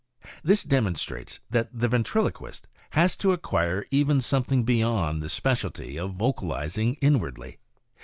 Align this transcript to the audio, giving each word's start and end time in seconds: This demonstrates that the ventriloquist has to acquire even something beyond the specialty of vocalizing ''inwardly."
This 0.43 0.63
demonstrates 0.63 1.41
that 1.51 1.69
the 1.71 1.87
ventriloquist 1.87 2.65
has 2.93 3.15
to 3.17 3.33
acquire 3.33 3.85
even 3.91 4.19
something 4.19 4.63
beyond 4.63 5.21
the 5.21 5.29
specialty 5.29 5.95
of 5.99 6.15
vocalizing 6.15 6.95
''inwardly." 7.03 7.57